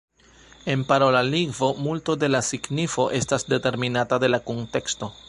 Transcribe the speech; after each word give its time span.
En 0.65 0.83
parola 0.83 1.21
lingvo, 1.21 1.75
multo 1.75 2.15
de 2.15 2.27
la 2.27 2.41
signifo 2.41 3.11
estas 3.11 3.47
determinata 3.47 4.17
de 4.17 4.29
la 4.29 4.39
kunteksto. 4.49 5.13